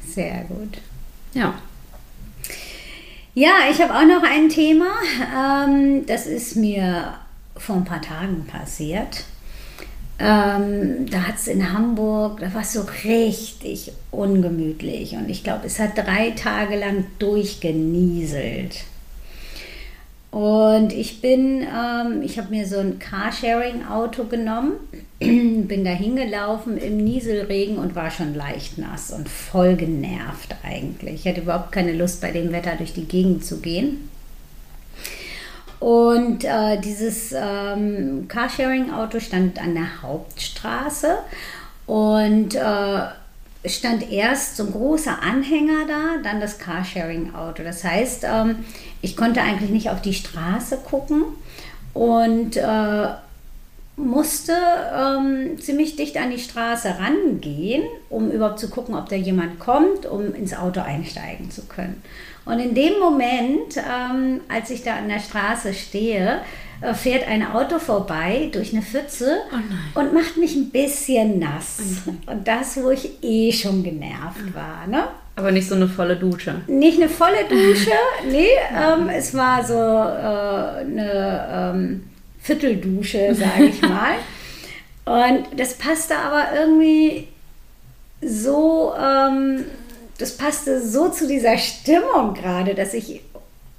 Sehr 0.05 0.45
gut. 0.45 0.79
Ja. 1.33 1.53
Ja, 3.33 3.51
ich 3.69 3.81
habe 3.81 3.93
auch 3.93 4.05
noch 4.05 4.23
ein 4.23 4.49
Thema. 4.49 4.87
Ähm, 5.35 6.05
das 6.05 6.25
ist 6.25 6.55
mir 6.55 7.15
vor 7.57 7.75
ein 7.75 7.85
paar 7.85 8.01
Tagen 8.01 8.45
passiert. 8.47 9.25
Ähm, 10.17 11.09
da 11.09 11.23
hat 11.23 11.35
es 11.35 11.47
in 11.47 11.73
Hamburg, 11.73 12.39
da 12.39 12.53
war 12.53 12.61
es 12.61 12.71
so 12.71 12.85
richtig 13.03 13.91
ungemütlich. 14.11 15.13
Und 15.13 15.29
ich 15.29 15.43
glaube, 15.43 15.67
es 15.67 15.79
hat 15.79 15.97
drei 15.97 16.31
Tage 16.31 16.77
lang 16.77 17.05
durchgenieselt. 17.19 18.85
Und 20.35 20.91
ich 20.91 21.21
bin, 21.21 21.61
ähm, 21.61 22.21
ich 22.21 22.37
habe 22.37 22.49
mir 22.49 22.67
so 22.67 22.77
ein 22.77 22.99
Carsharing-Auto 22.99 24.25
genommen, 24.25 24.73
bin 25.19 25.85
da 25.85 25.91
hingelaufen 25.91 26.77
im 26.77 26.97
Nieselregen 26.97 27.77
und 27.77 27.95
war 27.95 28.11
schon 28.11 28.35
leicht 28.35 28.77
nass 28.77 29.11
und 29.11 29.29
voll 29.29 29.77
genervt 29.77 30.53
eigentlich. 30.61 31.21
Ich 31.21 31.31
hatte 31.31 31.39
überhaupt 31.39 31.71
keine 31.71 31.93
Lust, 31.93 32.19
bei 32.19 32.31
dem 32.31 32.51
Wetter 32.51 32.75
durch 32.75 32.91
die 32.91 33.05
Gegend 33.05 33.45
zu 33.45 33.61
gehen. 33.61 34.09
Und 35.79 36.43
äh, 36.43 36.81
dieses 36.81 37.33
ähm, 37.33 38.25
Carsharing-Auto 38.27 39.21
stand 39.21 39.57
an 39.57 39.73
der 39.73 40.01
Hauptstraße 40.01 41.19
und 41.85 42.55
äh, 42.55 43.05
stand 43.67 44.11
erst 44.11 44.57
so 44.57 44.63
ein 44.63 44.71
großer 44.71 45.21
Anhänger 45.21 45.85
da, 45.87 46.21
dann 46.23 46.39
das 46.39 46.57
Carsharing-Auto. 46.59 47.63
Das 47.63 47.83
heißt, 47.83 48.25
ähm, 48.25 48.65
ich 49.01 49.15
konnte 49.15 49.41
eigentlich 49.41 49.69
nicht 49.69 49.89
auf 49.89 50.01
die 50.01 50.13
Straße 50.13 50.77
gucken 50.77 51.23
und 51.93 52.57
äh, 52.57 53.07
musste 53.97 54.53
ähm, 54.93 55.59
ziemlich 55.59 55.95
dicht 55.95 56.17
an 56.17 56.31
die 56.31 56.39
Straße 56.39 56.95
rangehen, 56.99 57.83
um 58.09 58.29
überhaupt 58.29 58.59
zu 58.59 58.69
gucken, 58.69 58.95
ob 58.95 59.07
da 59.09 59.15
jemand 59.15 59.59
kommt, 59.59 60.05
um 60.05 60.33
ins 60.33 60.55
Auto 60.55 60.81
einsteigen 60.81 61.49
zu 61.49 61.65
können. 61.65 62.01
Und 62.45 62.59
in 62.59 62.75
dem 62.75 62.99
Moment, 62.99 63.77
ähm, 63.77 64.41
als 64.49 64.69
ich 64.69 64.83
da 64.83 64.97
an 64.97 65.07
der 65.07 65.19
Straße 65.19 65.73
stehe, 65.73 66.41
fährt 66.93 67.27
ein 67.27 67.45
Auto 67.45 67.79
vorbei 67.79 68.49
durch 68.51 68.73
eine 68.73 68.81
Pfütze 68.81 69.37
oh 69.51 69.99
und 69.99 70.13
macht 70.13 70.37
mich 70.37 70.55
ein 70.55 70.69
bisschen 70.69 71.39
nass. 71.39 71.77
Oh 72.05 72.31
und 72.31 72.47
das, 72.47 72.77
wo 72.77 72.89
ich 72.89 73.23
eh 73.23 73.51
schon 73.51 73.83
genervt 73.83 74.53
war. 74.53 74.85
Ne? 74.87 75.05
Aber 75.35 75.51
nicht 75.51 75.67
so 75.67 75.75
eine 75.75 75.87
volle 75.87 76.15
Dusche. 76.15 76.61
Nicht 76.67 76.97
eine 76.97 77.09
volle 77.09 77.43
Dusche, 77.49 77.91
nee, 78.29 78.47
ähm, 78.73 79.09
es 79.09 79.33
war 79.33 79.65
so 79.65 79.73
äh, 79.73 80.81
eine 80.81 81.73
ähm, 81.75 82.03
Vierteldusche, 82.39 83.35
sage 83.35 83.65
ich 83.65 83.81
mal. 83.83 84.15
Und 85.05 85.59
das 85.59 85.73
passte 85.73 86.15
aber 86.17 86.57
irgendwie 86.57 87.27
so, 88.21 88.93
ähm, 88.97 89.65
das 90.17 90.37
passte 90.37 90.81
so 90.81 91.09
zu 91.09 91.27
dieser 91.27 91.57
Stimmung 91.57 92.33
gerade, 92.33 92.73
dass 92.73 92.93
ich 92.93 93.21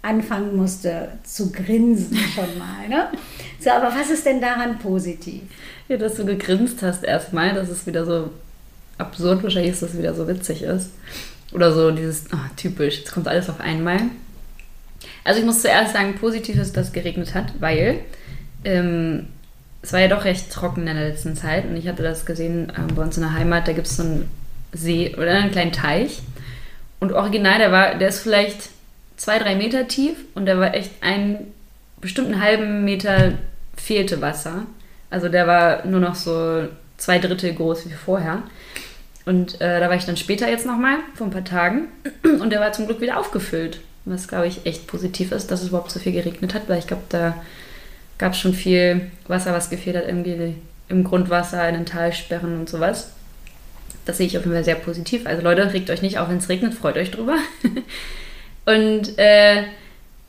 anfangen 0.06 0.56
musste 0.56 1.08
zu 1.24 1.50
grinsen 1.50 2.16
schon 2.34 2.58
mal. 2.58 2.88
Ne? 2.88 3.08
So, 3.60 3.70
aber 3.70 3.94
was 3.94 4.10
ist 4.10 4.24
denn 4.24 4.40
daran 4.40 4.78
positiv? 4.78 5.42
Ja, 5.88 5.96
dass 5.96 6.14
du 6.14 6.24
gegrinst 6.24 6.82
hast 6.82 7.04
erstmal, 7.04 7.54
dass 7.54 7.68
es 7.68 7.86
wieder 7.86 8.04
so 8.06 8.30
absurd 8.98 9.42
wahrscheinlich 9.42 9.72
ist, 9.72 9.82
dass 9.82 9.90
es 9.90 9.98
wieder 9.98 10.14
so 10.14 10.28
witzig 10.28 10.62
ist. 10.62 10.90
Oder 11.52 11.72
so 11.72 11.90
dieses, 11.90 12.24
oh, 12.32 12.38
typisch, 12.56 12.98
jetzt 12.98 13.12
kommt 13.12 13.28
alles 13.28 13.48
auf 13.48 13.60
einmal. 13.60 14.00
Also 15.24 15.40
ich 15.40 15.46
muss 15.46 15.62
zuerst 15.62 15.92
sagen, 15.92 16.14
positiv 16.14 16.56
ist, 16.56 16.76
dass 16.76 16.88
es 16.88 16.92
geregnet 16.92 17.34
hat, 17.34 17.52
weil 17.60 18.00
ähm, 18.64 19.26
es 19.82 19.92
war 19.92 20.00
ja 20.00 20.08
doch 20.08 20.24
recht 20.24 20.50
trocken 20.50 20.86
in 20.86 20.96
der 20.96 21.08
letzten 21.08 21.36
Zeit 21.36 21.64
und 21.64 21.76
ich 21.76 21.86
hatte 21.86 22.02
das 22.02 22.26
gesehen 22.26 22.72
ähm, 22.76 22.94
bei 22.94 23.02
uns 23.02 23.16
in 23.16 23.22
der 23.22 23.34
Heimat, 23.34 23.68
da 23.68 23.72
gibt 23.72 23.86
es 23.86 23.96
so 23.96 24.02
einen 24.02 24.28
See 24.72 25.14
oder 25.16 25.30
einen 25.30 25.52
kleinen 25.52 25.72
Teich 25.72 26.22
und 26.98 27.12
original, 27.12 27.58
der 27.58 27.72
war, 27.72 27.94
der 27.96 28.08
ist 28.08 28.20
vielleicht 28.20 28.70
zwei, 29.16 29.38
drei 29.38 29.54
Meter 29.54 29.88
tief 29.88 30.16
und 30.34 30.46
der 30.46 30.58
war 30.58 30.74
echt 30.74 30.90
einen 31.00 31.52
bestimmten 32.00 32.40
halben 32.40 32.84
Meter 32.84 33.32
fehlte 33.76 34.20
Wasser. 34.20 34.66
Also 35.10 35.28
der 35.28 35.46
war 35.46 35.86
nur 35.86 36.00
noch 36.00 36.14
so 36.14 36.68
zwei 36.96 37.18
Drittel 37.18 37.54
groß 37.54 37.88
wie 37.88 37.92
vorher. 37.92 38.42
Und 39.24 39.60
äh, 39.60 39.80
da 39.80 39.88
war 39.88 39.96
ich 39.96 40.04
dann 40.04 40.16
später 40.16 40.48
jetzt 40.48 40.66
nochmal, 40.66 40.98
vor 41.14 41.26
ein 41.26 41.32
paar 41.32 41.44
Tagen. 41.44 41.88
Und 42.22 42.50
der 42.50 42.60
war 42.60 42.72
zum 42.72 42.86
Glück 42.86 43.00
wieder 43.00 43.18
aufgefüllt. 43.18 43.80
Was, 44.04 44.28
glaube 44.28 44.46
ich, 44.46 44.64
echt 44.66 44.86
positiv 44.86 45.32
ist, 45.32 45.50
dass 45.50 45.62
es 45.62 45.68
überhaupt 45.68 45.90
so 45.90 45.98
viel 45.98 46.12
geregnet 46.12 46.54
hat, 46.54 46.68
weil 46.68 46.78
ich 46.78 46.86
glaube, 46.86 47.02
da 47.08 47.34
gab 48.18 48.32
es 48.32 48.38
schon 48.38 48.54
viel 48.54 49.10
Wasser, 49.26 49.52
was 49.52 49.68
gefehlt 49.68 49.96
hat, 49.96 50.06
irgendwie 50.06 50.54
im 50.88 51.02
Grundwasser, 51.02 51.68
in 51.68 51.74
den 51.74 51.86
Talsperren 51.86 52.56
und 52.60 52.68
sowas. 52.68 53.10
Das 54.04 54.18
sehe 54.18 54.28
ich 54.28 54.38
auf 54.38 54.44
jeden 54.44 54.54
Fall 54.54 54.64
sehr 54.64 54.76
positiv. 54.76 55.26
Also 55.26 55.42
Leute, 55.42 55.72
regt 55.72 55.90
euch 55.90 56.02
nicht 56.02 56.18
auf, 56.18 56.28
wenn 56.28 56.38
es 56.38 56.48
regnet, 56.48 56.74
freut 56.74 56.96
euch 56.96 57.10
drüber. 57.10 57.36
Und 58.66 59.16
äh, 59.16 59.62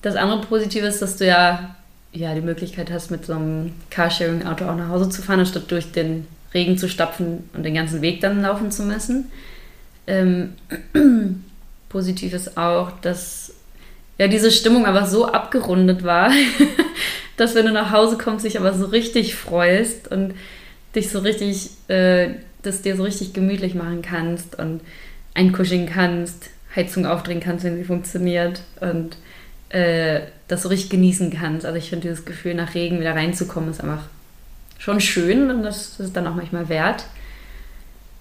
das 0.02 0.16
andere 0.16 0.42
Positive 0.42 0.86
ist, 0.86 1.02
dass 1.02 1.18
du 1.18 1.26
ja, 1.26 1.76
ja 2.14 2.34
die 2.34 2.42
Möglichkeit 2.42 2.92
hast, 2.92 3.12
mit 3.12 3.26
so 3.26 3.34
einem 3.34 3.74
Carsharing-Auto 3.90 4.66
auch 4.66 4.76
nach 4.76 4.90
Hause 4.90 5.10
zu 5.10 5.22
fahren, 5.22 5.42
anstatt 5.42 5.70
durch 5.72 5.92
den 5.92 6.28
Regen 6.54 6.78
zu 6.78 6.88
stapfen 6.88 7.50
und 7.54 7.64
den 7.64 7.74
ganzen 7.74 8.02
Weg 8.02 8.22
dann 8.22 8.42
laufen 8.42 8.72
zu 8.72 8.84
müssen. 8.84 9.32
Ähm, 10.06 10.54
positiv 11.90 12.34
ist 12.34 12.58
auch, 12.58 12.92
dass 13.02 13.54
ja 14.18 14.28
diese 14.28 14.52
Stimmung 14.52 14.86
aber 14.86 15.06
so 15.08 15.26
abgerundet 15.26 16.04
war, 16.04 16.32
dass 17.38 17.56
wenn 17.56 17.66
du 17.66 17.72
nach 17.72 17.92
Hause 17.92 18.18
kommst, 18.18 18.46
dich 18.46 18.58
aber 18.58 18.74
so 18.74 18.86
richtig 18.86 19.36
freust 19.36 20.10
und 20.10 20.36
dich 20.96 21.10
so 21.10 21.20
richtig, 21.20 21.72
äh, 21.88 22.30
das 22.62 22.84
dir 22.84 22.96
so 22.96 23.04
richtig 23.04 23.34
gemütlich 23.34 23.74
machen 23.74 24.04
kannst 24.04 24.58
und 24.60 24.82
einkuscheln 25.34 25.88
kannst 25.88 26.52
Heizung 26.76 27.06
aufdrehen 27.06 27.40
kannst, 27.40 27.64
wenn 27.64 27.78
sie 27.78 27.84
funktioniert 27.84 28.62
und 28.80 29.18
äh, 29.70 30.22
das 30.48 30.64
so 30.64 30.70
richtig 30.70 30.90
genießen 30.90 31.32
kannst. 31.32 31.66
Also 31.66 31.78
ich 31.78 31.90
finde 31.90 32.08
dieses 32.08 32.26
Gefühl, 32.26 32.54
nach 32.54 32.76
Regen 32.76 33.00
wieder 33.00 33.16
reinzukommen, 33.16 33.70
ist 33.70 33.82
einfach 33.82 34.04
schon 34.78 35.00
schön 35.00 35.50
und 35.50 35.64
das, 35.64 35.98
das 35.98 36.08
ist 36.08 36.16
dann 36.16 36.28
auch 36.28 36.36
manchmal 36.36 36.70
wert. 36.70 37.06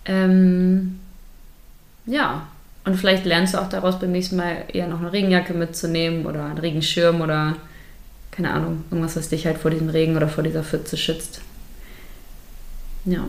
Ähm, 0.07 0.99
ja, 2.07 2.47
und 2.85 2.97
vielleicht 2.97 3.25
lernst 3.25 3.55
du 3.55 3.59
auch 3.59 3.69
daraus 3.69 3.99
beim 3.99 4.12
nächsten 4.12 4.37
Mal 4.37 4.65
eher 4.73 4.87
noch 4.87 5.00
eine 5.00 5.12
Regenjacke 5.12 5.55
mitzunehmen 5.55 6.25
oder 6.25 6.45
einen 6.45 6.59
Regenschirm 6.59 7.21
oder 7.21 7.57
keine 8.31 8.53
Ahnung, 8.53 8.85
irgendwas, 8.91 9.17
was 9.17 9.29
dich 9.29 9.47
halt 9.47 9.59
vor 9.59 9.71
diesem 9.71 9.88
Regen 9.88 10.17
oder 10.17 10.29
vor 10.29 10.45
dieser 10.45 10.62
Pfütze 10.62 10.97
schützt. 10.97 11.41
Ja. 13.07 13.29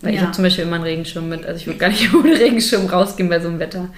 Weil 0.00 0.14
ja. 0.14 0.16
ich 0.16 0.22
habe 0.22 0.32
zum 0.32 0.44
Beispiel 0.44 0.64
immer 0.64 0.76
einen 0.76 0.84
Regenschirm 0.84 1.28
mit. 1.28 1.44
Also 1.44 1.60
ich 1.60 1.66
würde 1.66 1.78
gar 1.78 1.90
nicht 1.90 2.12
ohne 2.14 2.32
Regenschirm 2.32 2.86
rausgehen 2.86 3.28
bei 3.28 3.38
so 3.38 3.48
einem 3.48 3.58
Wetter. 3.58 3.90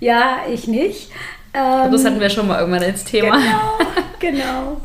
Ja, 0.00 0.38
ich 0.52 0.68
nicht. 0.68 1.10
Ähm, 1.54 1.90
das 1.90 2.04
hatten 2.04 2.20
wir 2.20 2.30
schon 2.30 2.46
mal 2.46 2.60
irgendwann 2.60 2.82
als 2.82 3.04
Thema. 3.04 3.36
Genau, 3.36 3.78
genau. 4.18 4.80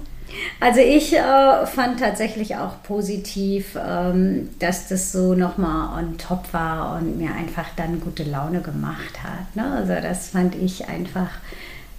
Also 0.60 0.79
ich 0.79 1.13
äh, 1.13 1.65
fand 1.65 2.00
tatsächlich 2.00 2.55
auch 2.55 2.82
positiv, 2.84 3.77
ähm, 3.77 4.50
dass 4.60 4.88
das 4.88 5.12
so 5.12 5.36
nochmal 5.36 6.01
on 6.01 6.17
top 6.17 6.53
war 6.53 6.96
und 6.98 7.17
mir 7.17 7.34
einfach 7.34 7.65
dann 7.75 8.00
gute 8.00 8.24
Laune 8.24 8.62
gemacht 8.62 9.24
hat. 9.24 9.55
Ne? 9.55 9.65
Also 9.77 9.93
das 10.01 10.29
fand 10.29 10.55
ich 10.55 10.88
einfach 10.88 11.29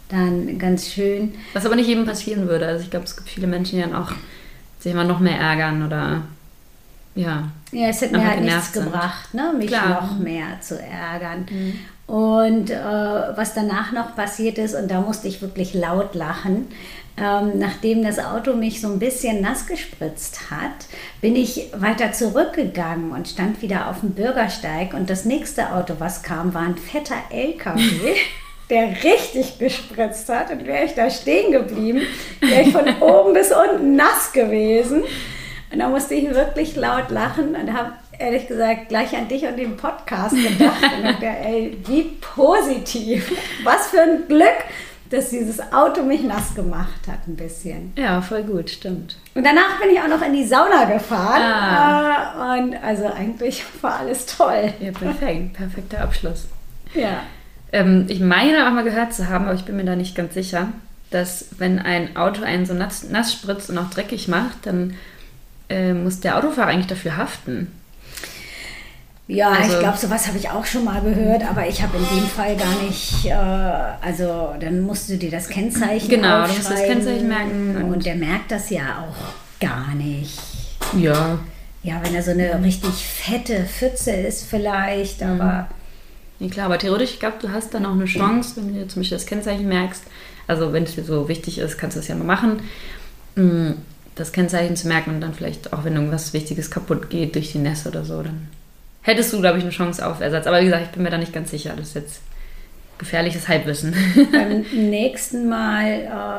dann 0.09 0.59
ganz 0.59 0.89
schön. 0.89 1.35
Was 1.53 1.67
aber 1.67 1.77
nicht 1.77 1.89
jedem 1.89 2.07
passieren 2.07 2.49
würde. 2.49 2.67
Also 2.67 2.85
ich 2.85 2.91
glaube, 2.91 3.05
es 3.05 3.17
gibt 3.17 3.29
viele 3.29 3.47
Menschen, 3.47 3.77
die 3.77 3.83
dann 3.83 3.95
auch 3.95 4.13
sich 4.81 4.93
immer 4.93 5.05
noch 5.05 5.21
mehr 5.21 5.39
ärgern 5.39 5.87
oder 5.87 6.23
ja. 7.15 7.45
Ja, 7.71 7.89
es 7.89 8.03
hat 8.03 8.13
mir 8.13 8.27
halt 8.27 8.41
nichts 8.41 8.73
sind. 8.73 8.85
gebracht, 8.85 9.33
ne? 9.35 9.53
mich 9.57 9.69
Klar. 9.69 10.03
noch 10.03 10.19
mehr 10.19 10.61
zu 10.61 10.81
ärgern. 10.81 11.47
Mhm. 11.51 11.79
Und 12.07 12.71
äh, 12.71 12.77
was 12.77 13.55
danach 13.55 13.93
noch 13.93 14.15
passiert 14.15 14.59
ist, 14.59 14.75
und 14.75 14.91
da 14.91 15.01
musste 15.01 15.29
ich 15.29 15.41
wirklich 15.41 15.73
laut 15.73 16.15
lachen, 16.15 16.69
ähm, 17.17 17.53
nachdem 17.59 18.03
das 18.03 18.19
Auto 18.19 18.55
mich 18.55 18.81
so 18.81 18.89
ein 18.89 18.99
bisschen 18.99 19.41
nass 19.41 19.67
gespritzt 19.67 20.51
hat, 20.51 20.89
bin 21.21 21.37
ich 21.37 21.71
weiter 21.77 22.13
zurückgegangen 22.13 23.13
und 23.13 23.29
stand 23.29 23.63
wieder 23.63 23.89
auf 23.89 24.01
dem 24.01 24.11
Bürgersteig. 24.11 24.95
Und 24.95 25.09
das 25.09 25.25
nächste 25.25 25.73
Auto, 25.73 25.95
was 25.99 26.23
kam, 26.23 26.53
war 26.55 26.63
ein 26.63 26.77
fetter 26.77 27.17
LKW. 27.31 27.81
der 28.71 29.05
richtig 29.05 29.59
gespritzt 29.59 30.29
hat 30.31 30.51
und 30.51 30.67
wäre 30.67 30.85
ich 30.85 30.95
da 30.95 31.11
stehen 31.11 31.53
geblieben, 31.53 32.01
wäre 32.41 32.63
ich 32.63 32.73
von 32.73 32.89
oben 33.03 33.35
bis 33.35 33.53
unten 33.53 33.95
nass 33.95 34.33
gewesen. 34.33 35.05
Und 35.71 35.79
da 35.79 35.89
musste 35.89 36.15
ich 36.15 36.31
wirklich 36.31 36.75
laut 36.77 37.11
lachen 37.11 37.57
und 37.57 37.73
habe 37.73 37.93
ehrlich 38.19 38.47
gesagt 38.47 38.89
gleich 38.89 39.15
an 39.17 39.29
dich 39.29 39.45
und 39.45 39.57
den 39.57 39.77
Podcast 39.77 39.94
gedacht 40.05 40.83
und 40.97 41.05
dachte, 41.05 41.27
ey, 41.27 41.77
wie 41.87 42.03
positiv. 42.21 43.33
Was 43.65 43.89
für 43.89 44.01
ein 44.01 44.29
Glück, 44.29 44.65
dass 45.11 45.31
dieses 45.31 45.61
Auto 45.73 46.03
mich 46.03 46.23
nass 46.23 46.55
gemacht 46.55 47.09
hat, 47.09 47.27
ein 47.27 47.37
bisschen. 47.37 47.93
Ja, 47.97 48.21
voll 48.21 48.43
gut, 48.43 48.71
stimmt. 48.71 49.17
Und 49.35 49.45
danach 49.45 49.81
bin 49.81 49.91
ich 49.91 50.01
auch 50.01 50.09
noch 50.09 50.23
in 50.27 50.33
die 50.33 50.45
Sauna 50.45 50.85
gefahren. 50.85 51.43
Ah. 51.43 52.57
Äh, 52.57 52.61
und 52.61 52.75
also 52.83 53.07
eigentlich 53.07 53.65
war 53.81 54.01
alles 54.01 54.27
toll. 54.27 54.73
Ja, 54.81 54.93
perfekt. 54.93 55.55
Perfekter 55.55 56.01
Abschluss. 56.01 56.49
Ja. 56.95 57.23
Ähm, 57.73 58.07
ich 58.09 58.21
meine 58.21 58.67
auch 58.67 58.73
mal 58.73 58.85
gehört 58.85 59.13
zu 59.13 59.29
haben, 59.29 59.47
aber 59.47 59.55
ich 59.55 59.65
bin 59.65 59.77
mir 59.77 59.85
da 59.85 59.97
nicht 59.97 60.15
ganz 60.15 60.35
sicher, 60.35 60.69
dass 61.11 61.47
wenn 61.59 61.79
ein 61.79 62.17
Auto 62.17 62.43
einen 62.43 62.67
so 62.67 62.75
nass, 62.75 63.09
nass 63.09 63.33
spritzt 63.33 63.71
und 63.71 63.79
auch 63.79 63.91
dreckig 63.91 64.29
macht, 64.29 64.67
dann 64.67 64.95
äh, 65.69 65.93
muss 65.93 66.21
der 66.21 66.39
Autofahrer 66.39 66.69
eigentlich 66.69 66.87
dafür 66.87 67.17
haften. 67.17 67.71
Ja, 69.27 69.51
also, 69.53 69.73
ich 69.73 69.79
glaube, 69.79 69.97
sowas 69.97 70.27
habe 70.29 70.37
ich 70.37 70.51
auch 70.51 70.67
schon 70.67 70.85
mal 70.85 71.01
gehört, 71.01 71.43
aber 71.49 71.67
ich 71.67 71.83
habe 71.83 71.97
in 71.97 72.05
dem 72.19 72.27
Fall 72.27 72.57
gar 72.57 72.83
nicht, 72.83 73.25
äh, 73.25 73.33
also 73.33 74.55
dann 74.61 74.83
musst 74.83 75.09
du 75.09 75.17
dir 75.17 75.31
das 75.31 75.49
Kennzeichen 75.49 76.11
Genau, 76.11 76.47
du 76.47 76.53
musst 76.53 76.71
das 76.71 76.83
Kennzeichen 76.83 77.29
merken. 77.29 77.77
Und, 77.77 77.93
und 77.95 78.05
der 78.07 78.17
merkt 78.17 78.51
das 78.51 78.69
ja 78.69 79.03
auch 79.09 79.61
gar 79.61 79.95
nicht. 79.95 80.39
Ja. 80.99 81.39
Ja, 81.83 82.01
wenn 82.03 82.15
er 82.15 82.23
so 82.23 82.33
eine 82.33 82.63
richtig 82.63 82.91
fette 82.93 83.65
Pfütze 83.65 84.11
ist 84.13 84.45
vielleicht, 84.49 85.23
Mhm. 85.23 85.41
aber 85.41 85.69
Ja, 86.41 86.49
klar, 86.51 86.67
aber 86.67 86.79
theoretisch, 86.79 87.13
ich 87.13 87.21
glaube, 87.21 87.37
du 87.41 87.51
hast 87.51 87.73
dann 87.73 87.87
auch 87.87 87.93
eine 87.93 88.05
Chance, 88.05 88.57
wenn 88.57 88.69
du 88.69 88.75
dir 88.75 88.89
zum 88.89 89.01
Beispiel 89.01 89.17
das 89.17 89.27
Kennzeichen 89.27 89.69
merkst. 89.69 90.03
Also, 90.47 90.75
wenn 90.75 90.83
es 90.85 90.95
dir 90.97 91.05
so 91.05 91.29
wichtig 91.29 91.59
ist, 91.59 91.79
kannst 91.79 91.97
du 91.97 92.01
das 92.01 92.09
ja 92.09 92.15
mal 92.15 92.25
machen. 92.25 92.61
mm, 93.37 93.71
Das 94.17 94.33
Kennzeichen 94.33 94.77
zu 94.77 94.87
merken 94.87 95.11
und 95.15 95.21
dann 95.23 95.33
vielleicht 95.33 95.73
auch, 95.73 95.85
wenn 95.85 95.95
irgendwas 95.95 96.35
Wichtiges 96.35 96.71
kaputt 96.71 97.09
geht 97.09 97.35
durch 97.35 97.53
die 97.53 97.59
Nässe 97.59 97.89
oder 97.89 98.05
so, 98.05 98.23
dann 98.23 98.49
hättest 99.05 99.33
du, 99.33 99.41
glaube 99.41 99.59
ich, 99.59 99.65
eine 99.65 99.73
Chance 99.73 100.05
auf 100.07 100.21
Ersatz. 100.21 100.47
Aber 100.47 100.61
wie 100.61 100.65
gesagt, 100.65 100.83
ich 100.87 100.91
bin 100.91 101.03
mir 101.03 101.11
da 101.11 101.19
nicht 101.19 101.33
ganz 101.33 101.51
sicher. 101.51 101.75
Das 101.77 101.89
ist 101.89 101.95
jetzt 101.95 102.21
gefährliches 102.99 103.49
Halbwissen. 103.49 103.95
beim 104.33 104.65
nächsten 104.73 105.49
Mal 105.49 105.87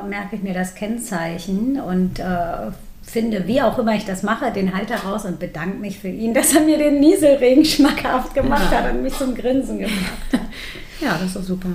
äh, 0.04 0.08
merke 0.08 0.36
ich 0.36 0.44
mir 0.44 0.54
das 0.54 0.76
Kennzeichen 0.76 1.80
und 1.80 2.20
äh, 2.20 2.72
finde, 3.04 3.48
wie 3.48 3.62
auch 3.62 3.78
immer 3.78 3.94
ich 3.96 4.06
das 4.06 4.24
mache, 4.24 4.52
den 4.52 4.76
Halter 4.76 4.96
raus 4.98 5.26
und 5.26 5.40
bedanke 5.40 5.78
mich 5.78 6.00
für 6.00 6.08
ihn, 6.08 6.34
dass 6.36 6.54
er 6.56 6.62
mir 6.62 6.78
den 6.78 7.00
Nieselregen 7.00 7.64
schmackhaft 7.66 8.34
gemacht 8.34 8.72
Ja. 8.72 8.84
hat 8.84 8.94
und 8.94 9.04
mich 9.04 9.14
zum 9.18 9.36
Grinsen 9.36 9.80
gebracht 9.80 10.34
hat. 10.34 10.42
ja, 11.02 11.14
das 11.14 11.28
ist 11.28 11.36
doch 11.36 11.44
super. 11.44 11.70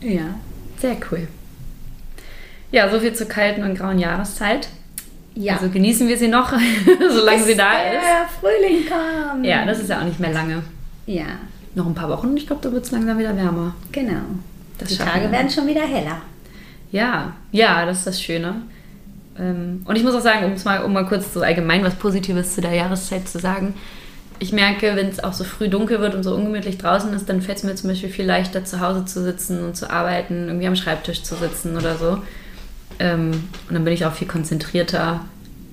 Ja. 0.00 0.34
Sehr 0.78 0.96
cool. 1.10 1.26
Ja, 2.70 2.90
so 2.90 3.00
viel 3.00 3.14
zur 3.14 3.28
kalten 3.28 3.62
und 3.62 3.76
grauen 3.76 3.98
Jahreszeit. 3.98 4.68
Ja. 5.36 5.54
Also 5.54 5.68
genießen 5.68 6.08
wir 6.08 6.16
sie 6.18 6.28
noch, 6.28 6.52
solange 7.10 7.42
sie 7.44 7.54
da 7.54 7.72
ist. 7.82 7.92
Der 7.92 8.26
Frühling 8.40 8.84
kam. 8.86 9.44
Ja, 9.44 9.64
das 9.66 9.78
ist 9.80 9.90
ja 9.90 10.00
auch 10.00 10.04
nicht 10.04 10.18
mehr 10.18 10.32
lange. 10.32 10.62
Ja, 11.06 11.26
Noch 11.74 11.86
ein 11.86 11.94
paar 11.94 12.08
Wochen 12.08 12.28
und 12.28 12.36
ich 12.38 12.46
glaube, 12.46 12.62
da 12.62 12.72
wird 12.72 12.84
es 12.84 12.90
langsam 12.90 13.18
wieder 13.18 13.36
wärmer. 13.36 13.74
genau. 13.92 14.22
Das 14.78 14.88
Die 14.88 14.96
Tage 14.96 15.30
werden 15.32 15.48
schon 15.50 15.66
wieder 15.66 15.82
heller. 15.86 16.18
Ja, 16.92 17.32
ja, 17.52 17.86
das 17.86 17.98
ist 17.98 18.06
das 18.06 18.20
Schöne. 18.22 18.56
Ähm, 19.38 19.82
Und 19.86 19.96
ich 19.96 20.02
muss 20.04 20.14
auch 20.14 20.20
sagen, 20.20 20.44
um, 20.44 20.52
es 20.52 20.64
mal, 20.64 20.82
um 20.84 20.92
mal 20.92 21.06
kurz 21.06 21.32
so 21.32 21.40
allgemein 21.40 21.82
was 21.84 21.94
Positives 21.94 22.54
zu 22.54 22.60
der 22.60 22.74
Jahreszeit 22.74 23.26
zu 23.28 23.38
sagen, 23.38 23.74
ich 24.38 24.52
merke, 24.52 24.94
wenn 24.96 25.08
es 25.08 25.22
auch 25.24 25.32
so 25.32 25.44
früh 25.44 25.68
dunkel 25.70 26.00
wird 26.00 26.14
und 26.14 26.22
so 26.22 26.34
ungemütlich 26.34 26.76
draußen 26.76 27.10
ist, 27.14 27.26
dann 27.28 27.40
fällt 27.40 27.56
es 27.58 27.64
mir 27.64 27.74
zum 27.74 27.88
Beispiel 27.88 28.10
viel 28.10 28.26
leichter, 28.26 28.64
zu 28.66 28.80
Hause 28.80 29.06
zu 29.06 29.22
sitzen 29.22 29.64
und 29.64 29.76
zu 29.76 29.88
arbeiten, 29.90 30.48
irgendwie 30.48 30.66
am 30.66 30.76
Schreibtisch 30.76 31.22
zu 31.22 31.34
sitzen 31.36 31.74
oder 31.76 31.96
so. 31.96 32.18
Ähm, 32.98 33.32
Und 33.68 33.74
dann 33.74 33.84
bin 33.84 33.92
ich 33.92 34.04
auch 34.04 34.12
viel 34.12 34.28
konzentrierter, 34.28 35.20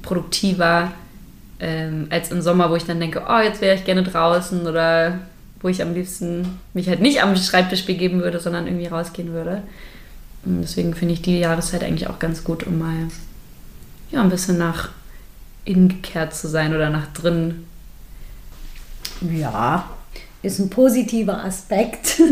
produktiver, 0.01 0.91
ähm, 1.59 2.07
als 2.09 2.31
im 2.31 2.41
Sommer, 2.41 2.69
wo 2.69 2.75
ich 2.75 2.85
dann 2.85 2.99
denke, 2.99 3.23
oh, 3.27 3.39
jetzt 3.39 3.61
wäre 3.61 3.75
ich 3.75 3.85
gerne 3.85 4.03
draußen 4.03 4.67
oder 4.67 5.19
wo 5.61 5.69
ich 5.69 5.81
am 5.81 5.93
liebsten 5.93 6.59
mich 6.73 6.89
halt 6.89 6.99
nicht 6.99 7.23
am 7.23 7.35
Schreibtisch 7.37 7.85
begeben 7.85 8.21
würde, 8.21 8.39
sondern 8.39 8.67
irgendwie 8.67 8.87
rausgehen 8.87 9.31
würde. 9.31 9.63
Und 10.45 10.61
deswegen 10.61 10.93
finde 10.93 11.13
ich 11.13 11.21
die 11.21 11.39
Jahreszeit 11.39 11.83
eigentlich 11.83 12.09
auch 12.09 12.19
ganz 12.19 12.43
gut, 12.43 12.67
um 12.67 12.79
mal 12.79 13.07
ja, 14.11 14.21
ein 14.21 14.29
bisschen 14.29 14.57
nach 14.57 14.89
innen 15.63 15.87
gekehrt 15.87 16.35
zu 16.35 16.49
sein 16.49 16.75
oder 16.75 16.89
nach 16.89 17.07
drin. 17.13 17.65
Ja, 19.21 19.89
ist 20.41 20.59
ein 20.59 20.69
positiver 20.69 21.43
Aspekt. 21.43 22.21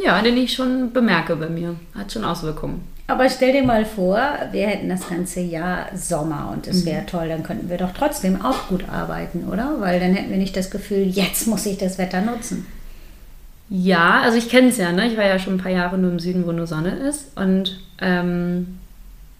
Ja, 0.00 0.22
den 0.22 0.36
ich 0.36 0.52
schon 0.52 0.92
bemerke 0.92 1.34
bei 1.34 1.48
mir. 1.48 1.74
Hat 1.92 2.12
schon 2.12 2.24
Auswirkungen. 2.24 2.82
Aber 3.10 3.30
stell 3.30 3.52
dir 3.52 3.62
mal 3.62 3.86
vor, 3.86 4.20
wir 4.52 4.66
hätten 4.66 4.90
das 4.90 5.08
ganze 5.08 5.40
Jahr 5.40 5.86
Sommer 5.96 6.52
und 6.52 6.66
es 6.66 6.84
wäre 6.84 7.06
toll, 7.06 7.28
dann 7.28 7.42
könnten 7.42 7.70
wir 7.70 7.78
doch 7.78 7.94
trotzdem 7.94 8.44
auch 8.44 8.68
gut 8.68 8.86
arbeiten, 8.86 9.48
oder? 9.48 9.76
Weil 9.78 9.98
dann 9.98 10.12
hätten 10.12 10.30
wir 10.30 10.36
nicht 10.36 10.54
das 10.54 10.70
Gefühl, 10.70 11.06
jetzt 11.06 11.46
muss 11.46 11.64
ich 11.64 11.78
das 11.78 11.96
Wetter 11.96 12.20
nutzen. 12.20 12.66
Ja, 13.70 14.20
also 14.20 14.36
ich 14.36 14.50
kenne 14.50 14.68
es 14.68 14.76
ja, 14.76 14.92
ne? 14.92 15.06
Ich 15.06 15.16
war 15.16 15.24
ja 15.24 15.38
schon 15.38 15.54
ein 15.54 15.62
paar 15.62 15.72
Jahre 15.72 15.96
nur 15.96 16.10
im 16.10 16.18
Süden, 16.18 16.46
wo 16.46 16.52
nur 16.52 16.66
Sonne 16.66 16.90
ist. 16.96 17.34
Und 17.34 17.80
ähm, 18.02 18.78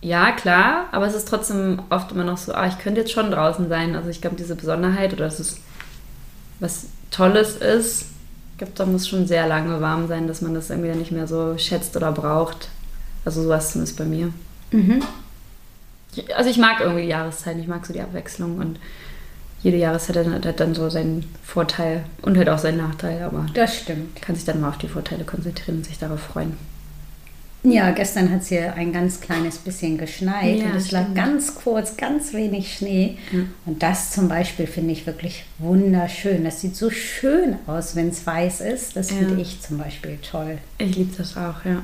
ja, 0.00 0.32
klar, 0.32 0.86
aber 0.92 1.06
es 1.06 1.14
ist 1.14 1.28
trotzdem 1.28 1.82
oft 1.90 2.10
immer 2.12 2.24
noch 2.24 2.38
so, 2.38 2.54
ah, 2.54 2.66
ich 2.66 2.78
könnte 2.78 3.00
jetzt 3.00 3.12
schon 3.12 3.30
draußen 3.30 3.68
sein. 3.68 3.94
Also 3.94 4.08
ich 4.08 4.22
glaube, 4.22 4.36
diese 4.36 4.56
Besonderheit 4.56 5.12
oder 5.12 5.26
dass 5.26 5.40
es 5.40 5.60
was 6.58 6.86
Tolles 7.10 7.56
ist, 7.56 8.06
ich 8.52 8.58
glaube, 8.58 8.72
da 8.76 8.86
muss 8.86 9.06
schon 9.06 9.26
sehr 9.26 9.46
lange 9.46 9.80
warm 9.82 10.08
sein, 10.08 10.26
dass 10.26 10.40
man 10.40 10.54
das 10.54 10.70
irgendwie 10.70 10.88
dann 10.88 10.98
nicht 10.98 11.12
mehr 11.12 11.26
so 11.26 11.58
schätzt 11.58 11.94
oder 11.96 12.12
braucht. 12.12 12.70
Also 13.28 13.42
sowas 13.42 13.72
zumindest 13.72 13.98
bei 13.98 14.06
mir. 14.06 14.32
Mhm. 14.72 15.02
Ich- 16.16 16.34
Also 16.34 16.48
ich 16.48 16.56
mag 16.56 16.80
irgendwie 16.80 17.02
die 17.02 17.08
Jahreszeiten, 17.08 17.60
ich 17.60 17.68
mag 17.68 17.84
so 17.84 17.92
die 17.92 18.00
Abwechslung 18.00 18.56
und 18.56 18.78
jede 19.62 19.76
Jahreszeit 19.76 20.16
hat, 20.24 20.46
hat 20.46 20.60
dann 20.60 20.74
so 20.74 20.88
seinen 20.88 21.26
Vorteil 21.44 22.04
und 22.22 22.38
halt 22.38 22.48
auch 22.48 22.58
seinen 22.58 22.78
Nachteil, 22.78 23.22
aber 23.22 23.44
Das 23.52 23.76
stimmt. 23.76 24.22
kann 24.22 24.34
sich 24.34 24.46
dann 24.46 24.62
mal 24.62 24.70
auf 24.70 24.78
die 24.78 24.88
Vorteile 24.88 25.24
konzentrieren 25.24 25.78
und 25.78 25.84
sich 25.84 25.98
darauf 25.98 26.20
freuen. 26.20 26.54
Ja, 27.64 27.90
gestern 27.90 28.30
hat 28.32 28.40
es 28.42 28.48
hier 28.48 28.72
ein 28.74 28.92
ganz 28.94 29.20
kleines 29.20 29.58
bisschen 29.58 29.98
geschneit 29.98 30.60
Ja, 30.60 30.66
und 30.70 30.76
es 30.76 30.90
lag 30.92 31.12
ganz 31.14 31.54
kurz, 31.56 31.96
ganz 31.98 32.32
wenig 32.32 32.72
Schnee. 32.72 33.18
Ja. 33.32 33.40
Und 33.66 33.82
das 33.82 34.12
zum 34.12 34.28
Beispiel 34.28 34.66
finde 34.68 34.92
ich 34.92 35.06
wirklich 35.06 35.44
wunderschön. 35.58 36.44
Das 36.44 36.62
sieht 36.62 36.76
so 36.76 36.88
schön 36.88 37.56
aus, 37.66 37.94
wenn 37.96 38.08
es 38.08 38.24
weiß 38.26 38.60
ist. 38.62 38.96
Das 38.96 39.10
Ja. 39.10 39.16
finde 39.18 39.42
ich 39.42 39.60
zum 39.60 39.76
Beispiel 39.76 40.18
toll. 40.22 40.58
Ich 40.78 40.96
liebe 40.96 41.14
das 41.18 41.36
auch, 41.36 41.64
ja. 41.66 41.82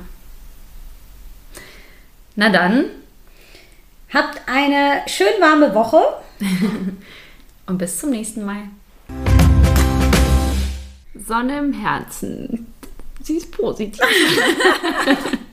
Na 2.35 2.49
dann 2.49 2.85
Habt 4.15 4.41
eine 4.47 5.01
schön 5.07 5.41
warme 5.41 5.75
Woche. 5.75 6.01
und 7.65 7.77
bis 7.77 7.99
zum 7.99 8.11
nächsten 8.11 8.45
Mal. 8.45 8.69
Sonne 11.15 11.59
im 11.59 11.73
Herzen. 11.73 12.73
Sie 13.21 13.35
ist 13.35 13.51
positiv. 13.51 13.99